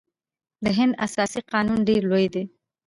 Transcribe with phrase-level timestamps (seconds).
[0.63, 2.43] د هند اساسي قانون ډیر لوی دی.